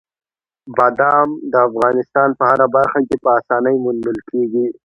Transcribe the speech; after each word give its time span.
بادام 0.75 1.29
د 1.51 1.53
افغانستان 1.69 2.29
په 2.39 2.43
هره 2.49 2.67
برخه 2.75 2.99
کې 3.07 3.15
په 3.23 3.29
اسانۍ 3.39 3.75
موندل 3.83 4.17
کېږي. 4.29 4.65